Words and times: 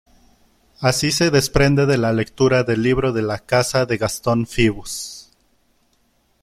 Así 0.79 1.11
se 1.11 1.29
desprende 1.29 1.85
de 1.85 1.95
la 1.99 2.11
lectura 2.11 2.63
del 2.63 2.81
libro 2.81 3.13
de 3.13 3.21
la 3.21 3.37
Caza 3.37 3.85
de 3.85 3.97
Gastón 3.97 4.47
Phoebus. 4.47 5.29